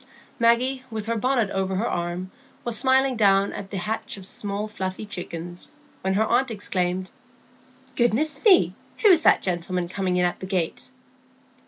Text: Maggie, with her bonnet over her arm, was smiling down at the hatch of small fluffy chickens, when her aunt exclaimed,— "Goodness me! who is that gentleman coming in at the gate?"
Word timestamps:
Maggie, 0.39 0.83
with 0.89 1.05
her 1.05 1.15
bonnet 1.15 1.51
over 1.51 1.75
her 1.75 1.87
arm, 1.87 2.31
was 2.65 2.75
smiling 2.75 3.15
down 3.15 3.53
at 3.53 3.69
the 3.69 3.77
hatch 3.77 4.17
of 4.17 4.25
small 4.25 4.67
fluffy 4.67 5.05
chickens, 5.05 5.73
when 6.01 6.15
her 6.15 6.25
aunt 6.25 6.49
exclaimed,— 6.49 7.11
"Goodness 7.95 8.43
me! 8.43 8.73
who 9.03 9.09
is 9.09 9.21
that 9.21 9.43
gentleman 9.43 9.87
coming 9.87 10.17
in 10.17 10.25
at 10.25 10.39
the 10.39 10.47
gate?" 10.47 10.89